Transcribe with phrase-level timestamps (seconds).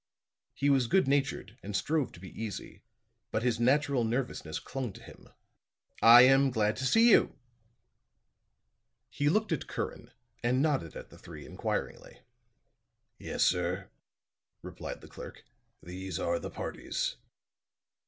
[0.55, 2.81] He was good natured and strove to be easy;
[3.29, 5.29] but his natural nervousness clung to him.
[6.01, 7.37] "I am glad to see you."
[9.11, 10.11] He looked at Curran
[10.41, 12.21] and nodded at the three inquiringly.
[13.19, 13.91] "Yes, sir,"
[14.63, 15.43] replied the clerk;
[15.83, 17.17] "these are the parties."